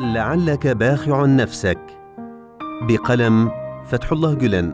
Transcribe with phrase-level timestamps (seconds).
[0.00, 1.78] لعلك باخع نفسك.
[2.88, 3.50] بقلم
[3.84, 4.72] فتح الله جلن.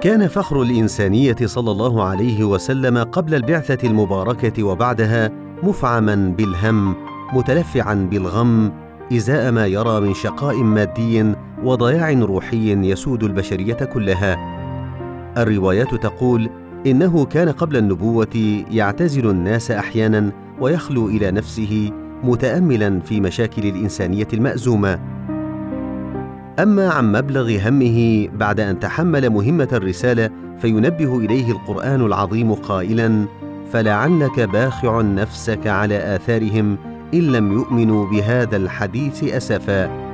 [0.00, 5.30] كان فخر الإنسانية صلى الله عليه وسلم قبل البعثة المباركة وبعدها
[5.62, 6.94] مفعما بالهم
[7.32, 8.72] متلفعا بالغم
[9.12, 11.34] إزاء ما يرى من شقاء مادي
[11.64, 14.36] وضياع روحي يسود البشرية كلها.
[15.42, 16.50] الروايات تقول
[16.86, 21.92] إنه كان قبل النبوة يعتزل الناس أحيانا ويخلو إلى نفسه
[22.24, 24.98] متاملا في مشاكل الإنسانية المأزومة.
[26.58, 33.24] أما عن مبلغ همه بعد أن تحمل مهمة الرسالة فينبه إليه القرآن العظيم قائلا
[33.72, 36.78] فلعلك باخع نفسك على آثارهم
[37.14, 40.08] إن لم يؤمنوا بهذا الحديث اسفا.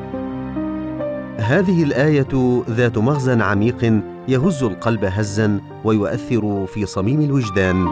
[1.36, 7.88] هذه الآية ذات مغزى عميق يهز القلب هزا ويؤثر في صميم الوجدان.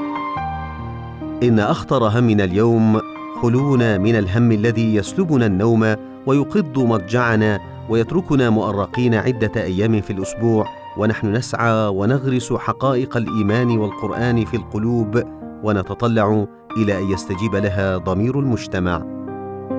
[1.43, 3.01] إن اخطر همنا اليوم
[3.43, 7.59] خلونا من الهم الذي يسلبنا النوم ويقض مضجعنا
[7.91, 15.23] ويتركنا مؤرقين عدة أيام في الأسبوع ونحن نسعى ونغرس حقائق الإيمان والقرآن في القلوب
[15.63, 19.03] ونتطلع إلى أن يستجيب لها ضمير المجتمع.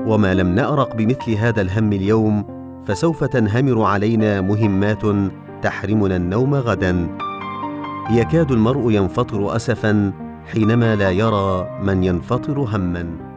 [0.07, 2.45] وما لم نأرق بمثل هذا الهم اليوم
[2.87, 5.01] فسوف تنهمر علينا مهمات
[5.61, 7.17] تحرمنا النوم غدا.
[8.11, 10.13] يكاد المرء ينفطر اسفا
[10.53, 13.32] حينما لا يرى من ينفطر هما.